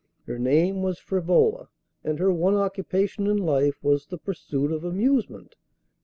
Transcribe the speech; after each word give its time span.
Her 0.25 0.39
name 0.39 0.81
was 0.81 0.97
Frivola, 0.99 1.67
and 2.03 2.17
her 2.17 2.33
one 2.33 2.55
occupation 2.55 3.27
in 3.27 3.37
life 3.37 3.83
was 3.83 4.07
the 4.07 4.17
pursuit 4.17 4.71
of 4.71 4.83
amusement. 4.83 5.55